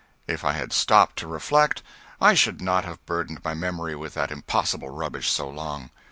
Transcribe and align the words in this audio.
If 0.27 0.43
I 0.43 0.53
had 0.53 0.73
stopped 0.73 1.19
to 1.19 1.27
reflect, 1.27 1.83
I 2.19 2.33
should 2.33 2.59
not 2.59 2.85
have 2.85 3.05
burdened 3.05 3.43
my 3.43 3.53
memory 3.53 3.95
with 3.95 4.15
that 4.15 4.31
impossible 4.31 4.89
rubbish 4.89 5.29
so 5.29 5.47
long. 5.47 5.91